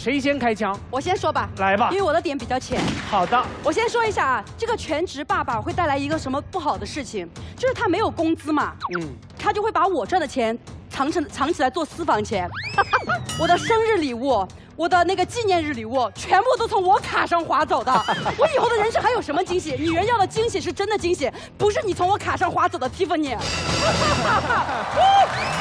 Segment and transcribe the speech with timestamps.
[0.00, 0.74] 谁先开枪？
[0.90, 2.80] 我先说吧，来吧因为我的点比较浅。
[3.10, 10.58] 好的，我先说一下啊，这个全职爸爸会带来一个什么不好的事情，就是他没有工资嘛，嗯，他就会把我赚的钱
[10.88, 12.48] 藏成藏起来做私房钱。
[13.38, 17.92] 我的生日礼物，我的那个纪念日礼物，全部都从我卡上划走的。
[18.38, 19.72] 我以后的人生还有什么惊喜？
[19.72, 23.36] 女人要的惊喜是真的惊喜，不是你从我卡上划走的 Tiffany。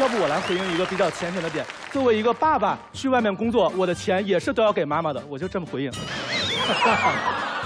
[0.00, 1.64] 要不我来回应一个比较浅显的点。
[1.90, 5.90] 作为一个爸爸去外面工作，我的钱也是都要给妈妈的，我就这么回应。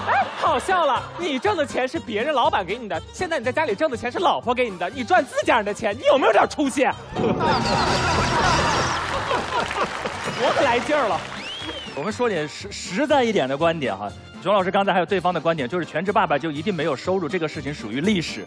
[0.09, 1.03] 哎，好笑了！
[1.19, 6.85] 你挣的钱是别人老板给你的，现在你在家里挣的钱是老婆给你的，你赚自家人的钱，你有没有点出息？
[10.43, 11.21] 我可来劲儿了。
[11.95, 14.11] 我们说点实实在一点的观点哈。
[14.43, 18.47] 熊老师刚才还有对方的观点，就是全职爸爸就一定没有收入，这个事情属于历史。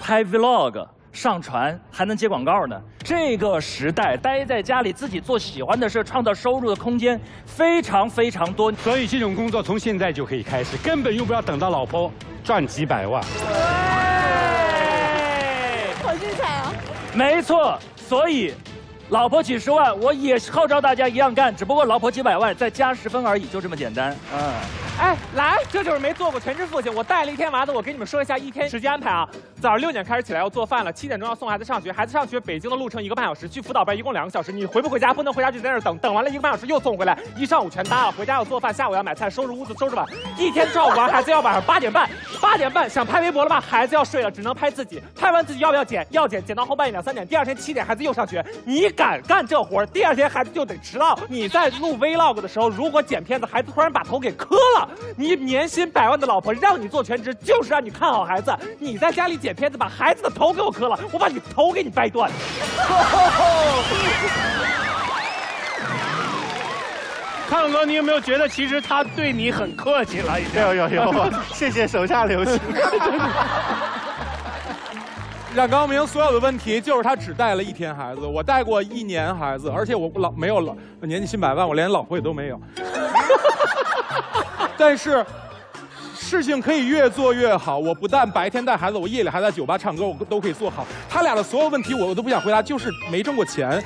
[0.00, 8.72] 拍 vlog 上传还能接广告呢，这个时代待在家里自己做喜欢的事，创造收入的空间非常非常多。
[8.72, 12.12] 所以这种工作从现在就可以开始，根本用不要等到老婆
[12.44, 13.22] 赚几百万。
[16.02, 16.72] 好精彩啊！
[17.12, 18.54] 没错，所以
[19.08, 24.16] 老婆几十万，我也号召大家一样干，只不过老婆几百万，再加十分而已，就这么简单。
[24.32, 24.52] 嗯。
[24.98, 26.94] 哎，来，这就是没做过全职父亲。
[26.94, 29.26] 我带了一天娃子，我给你们说一下一天时间安排啊。
[29.60, 34.50] 早上六点开始起来要做饭了，七点钟要送孩子上学，孩子上学北京的路程一个半小时，去辅导班一共两个小时。
[34.50, 35.12] 你回不回家？
[35.12, 38.12] 不能回家就在那等，等完了一个半小时又送回来，一上午全搭了。
[38.12, 40.06] 回家要做饭，下午要买菜，收拾屋子，收拾碗，
[40.38, 42.08] 一天照顾完孩子要晚上八点半，
[42.40, 43.60] 八点半想拍微博了吧？
[43.60, 45.02] 孩子要睡了，只能拍自己。
[45.14, 46.06] 拍完自己要不要剪？
[46.10, 47.26] 要剪，剪到后半夜两三点。
[47.26, 51.18] 第二天七点孩子又上学，你敢干这活儿，第二天孩子就得迟到。
[51.28, 58.56] 你在录 vlog 的时候，如果剪片子，孩子突然把头给磕了，你年薪百万的老婆让你做全职，就是让你看好孩子。
[58.78, 62.30] 你在家里剪片子，把孩子的头给我磕了，我把你头给你掰断。
[67.48, 70.40] 康哥，你有没有觉得其实他对你很客气了？
[70.40, 72.58] 已经有有有， 谢谢手下留情。
[75.52, 82.60] 冉高明所有的问题就是他只带了一天孩子，我带过一年孩子，而且我老没有老年薪百万，我连老婆也都没有。
[84.78, 85.26] 但是
[86.30, 90.86] 事情可以越做越好，我不但白天带孩子，我夜里还在酒吧唱歌，我都可以做好。
[91.08, 93.82] 他俩的所有问题我都不想回答，就是没挣过钱。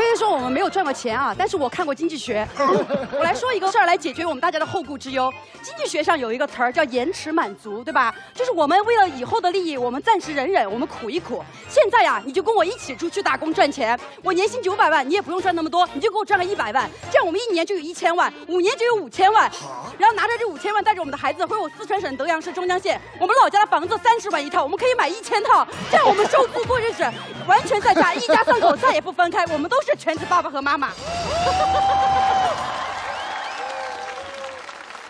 [0.00, 2.48] 虽然说我们没有赚过钱啊，但是我看过经济学。
[3.12, 5.30] 我来说一个事儿来解决我们大家的后顾之忧。
[5.62, 8.14] 经济学上有一个词儿叫延迟满足，对吧？
[8.34, 11.44] 就是我们为了以后的利益，我们暂时忍忍，我们苦一苦。
[11.68, 13.98] 现在呀，你就跟我一起出去打工赚钱。
[14.22, 19.52] 我年薪九百万，你也不用赚那么多，你就给我赚个一百万，这样我们一年就有一千万，五年就有五千万。
[19.98, 27.02] 然后拿着这五千万，带着我们的孩子回我四川省德阳市中江县，我们老家的房子三十万一套，我们可以买一千套，这样我们收租过日子，
[27.46, 30.88] 完全在家，一家三口再也不分开，我们都是全职爸爸和妈妈。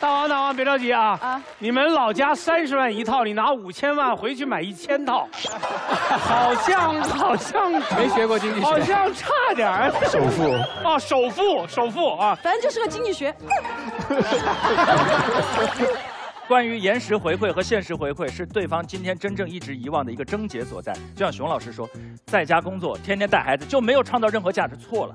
[0.00, 1.18] 大王，大王，别着急啊！
[1.20, 5.28] 啊你们老家三十万一套，你拿五千万回去买一千套，
[6.08, 9.92] 好像好 像没学过经济学好像差点儿。
[10.08, 10.52] 首付
[10.88, 12.34] 啊，首付，首付啊！
[12.42, 13.34] 反正就是个经济学。
[16.50, 20.92] 关于延时回馈和限时回馈，是对方今天真正一直遗忘的一个症结所在。
[21.14, 21.88] 就像熊老师说，
[22.26, 25.14] 在家工作，天天带孩子，就没有创造任何价值，错了。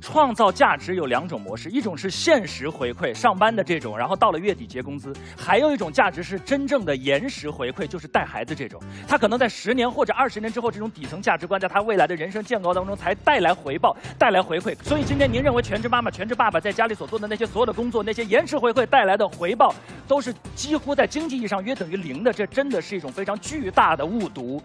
[0.00, 8.80] 创造价值有两种模式，一种是现实回馈，上班的这种，然后到了月底结工资；还有一种价值是真正的延时回馈，就是带孩子这种。
[9.06, 14.74] 他可能在十年或者二十年之后，这种底层价值观在他未来的人生建构当中才带来回报，带来回馈。
[14.82, 19.74] 所以今天您认为全职妈妈、全职爸爸在家里所做的那些所有的工作，那些延迟回馈带来的回报，
[20.08, 24.62] 都是几乎在经济意义上约等于零的，这真的是一种非常巨大的误读，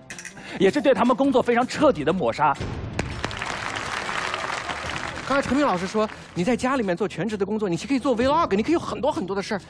[0.60, 2.56] 也是对他们工作非常彻底的抹杀。
[5.28, 9.62] 刚才陈明老师说，你在家里面做全职的工作，你是可以做 vlog，你可以有很多很多的事儿。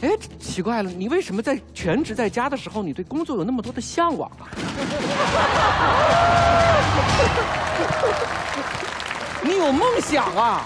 [0.00, 0.10] 哎，
[0.40, 4.50] 奇怪了，你为什么在全职在家的时候，你对工作有那么多的向往啊？
[9.40, 10.64] 你有梦想啊！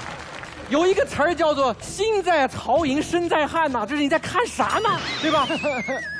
[0.71, 4.89] 有一个词儿叫做“心在曹营身在汉”呐，这是你在看啥呢？
[5.21, 5.47] 对吧？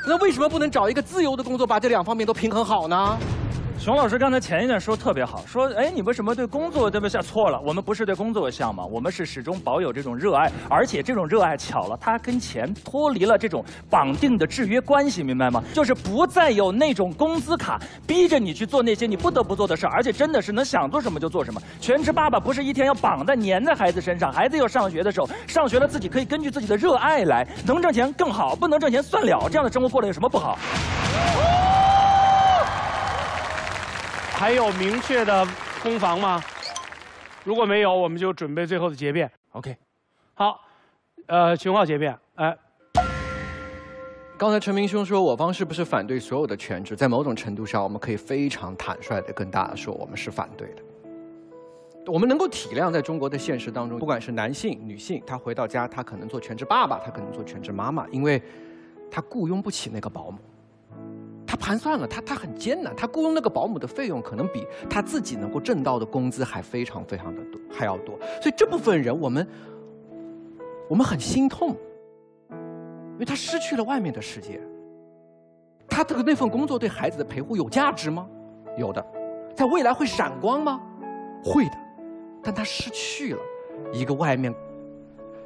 [0.07, 3.17] 那为什么不能找一个自由的工作，把这两方面都平衡好呢？
[3.79, 7.21] 熊老师刚才前一段说特别好，说哎，你为什么对工作对不对？
[7.21, 15.63] 错了，我们不是对工作有向往，我们是始终保有这种热爱，而且这种热爱巧了，它跟钱脱离了这种绑定的制约关系，明白吗？
[15.73, 21.61] 就是不再有那种工资卡逼着你去做那些你不得不做的事，而且真的是能想做什么就做什么。
[21.79, 30.59] 全职爸爸不是一天要绑在粘在孩子身上，孩子要上学的时候，上学了自己可以根据自己的热爱来，能挣钱更好，不能挣钱算了，这样的生活过得有什么不好？
[34.39, 35.45] 还有明确的
[35.83, 36.41] 攻防吗？
[37.43, 39.29] 如果没有，我们就准备最后的结辩。
[39.51, 39.75] OK，
[40.33, 40.61] 好，
[41.27, 42.57] 呃，熊浩结辩，哎、
[44.37, 46.95] 刚才陈明兄说我方是不是反对所有的全职？
[46.95, 50.81] 在某种程度上，我们可以非常坦率的跟大家说，我们是反对的。
[52.07, 58.41] 我们能够体谅，在中国的现实当中，不管是男性、女性，他回到家，他可能做全职爸爸，他可能做全职妈妈，因为
[59.11, 60.39] 他雇佣不起那个保姆。
[61.49, 68.15] 他盘算了，他他很艰难，他雇佣那个保姆的费用可能比他自己能够挣到的工资还非常非常的多，还要多。
[68.39, 69.47] 所以这部分人，我们
[70.87, 71.75] 我们很心痛，
[72.51, 74.61] 因为他失去了外面的世界。
[75.89, 78.27] 他这个那份工作对孩子的陪护有价值吗？
[78.77, 79.03] 有的，
[79.55, 80.79] 在未来会闪光吗？
[81.43, 81.77] 会的，
[82.43, 83.41] 但他失去了
[83.91, 84.53] 一个外面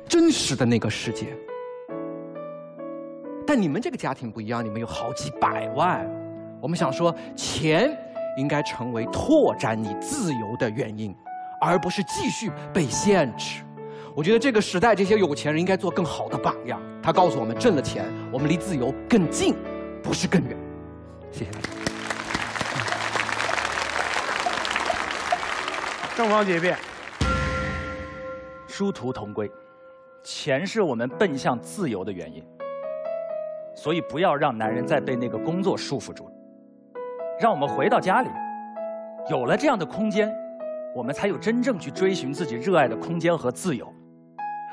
[0.06, 1.34] 真实的那个世界。
[3.54, 6.04] 但你们这个家庭不一样，你们有好几百万。
[6.60, 7.96] 我们想说，钱
[8.36, 11.16] 应该成为拓展你自由的原因，
[11.62, 13.62] 而不是继续被限制。
[14.16, 16.82] 我觉得这个时代，这些有钱人应该做更好的榜样。
[17.00, 19.54] 他告诉我们，挣了钱，我们离自由更近，
[20.02, 20.58] 不是更远。
[21.32, 21.68] 谢谢大家。
[26.16, 26.76] 正方结辩，
[28.66, 29.48] 殊途同归，
[30.24, 32.44] 钱是我们奔向自由的原因，
[33.84, 36.32] 所以不要让男人再被那个工作束缚住了，
[37.38, 38.30] 让我们回到家里，
[39.30, 40.34] 有了这样的空间，
[40.96, 43.94] 我们才有真正去追寻自己热爱的空间和自由。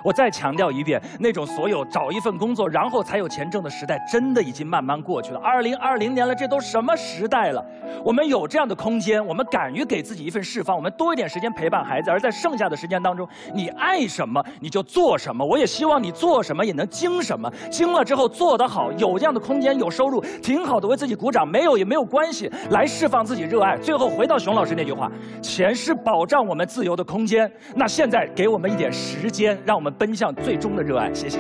[0.02, 5.40] 我再强调一遍，那种所有找一份工作然后才有钱挣的时代，真的已经慢慢过去了。
[5.40, 7.64] 二零二零年了，这都什么时代了？
[8.04, 15.44] 我们有这样的空间，我们敢于给自己一份释放，我们多一点时间陪伴孩子，而在剩下的时间当中，你爱什么你就做什么。
[15.44, 21.46] 我也希望你做什么也能精什么，精了之后做得好，有这样的空间，有收入，挺好的，为自己鼓掌。
[21.46, 23.76] 没有也没有关系，来释放自己热爱。
[23.78, 25.10] 最后回到熊老师那句话，
[25.42, 27.50] 钱是保障我们自由的空间。
[27.74, 31.12] 那现在给我们一点时间，让我们奔向最终的热爱。
[31.12, 31.38] 谢谢。